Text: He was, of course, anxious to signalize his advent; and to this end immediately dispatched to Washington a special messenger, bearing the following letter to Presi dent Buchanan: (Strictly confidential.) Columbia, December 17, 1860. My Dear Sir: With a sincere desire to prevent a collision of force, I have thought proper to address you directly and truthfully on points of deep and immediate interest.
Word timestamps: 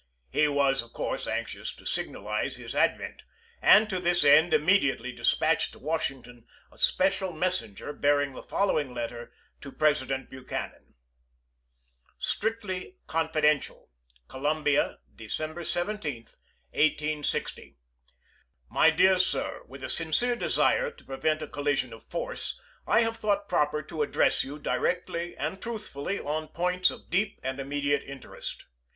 He 0.31 0.47
was, 0.47 0.81
of 0.81 0.93
course, 0.93 1.27
anxious 1.27 1.71
to 1.75 1.85
signalize 1.85 2.55
his 2.55 2.75
advent; 2.75 3.21
and 3.61 3.87
to 3.91 3.99
this 3.99 4.23
end 4.23 4.51
immediately 4.51 5.11
dispatched 5.11 5.73
to 5.73 5.77
Washington 5.79 6.47
a 6.71 6.79
special 6.79 7.31
messenger, 7.33 7.93
bearing 7.93 8.33
the 8.33 8.41
following 8.41 8.95
letter 8.95 9.31
to 9.61 9.71
Presi 9.71 10.07
dent 10.07 10.31
Buchanan: 10.31 10.95
(Strictly 12.17 12.95
confidential.) 13.05 13.91
Columbia, 14.27 14.97
December 15.15 15.63
17, 15.63 16.25
1860. 16.71 17.77
My 18.71 18.89
Dear 18.89 19.19
Sir: 19.19 19.61
With 19.67 19.83
a 19.83 19.87
sincere 19.89 20.35
desire 20.35 20.89
to 20.89 21.03
prevent 21.05 21.43
a 21.43 21.47
collision 21.47 21.93
of 21.93 22.01
force, 22.05 22.59
I 22.87 23.01
have 23.01 23.17
thought 23.17 23.47
proper 23.47 23.83
to 23.83 24.01
address 24.01 24.43
you 24.43 24.57
directly 24.57 25.37
and 25.37 25.61
truthfully 25.61 26.19
on 26.19 26.47
points 26.47 26.89
of 26.89 27.11
deep 27.11 27.39
and 27.43 27.59
immediate 27.59 28.01
interest. 28.01 28.65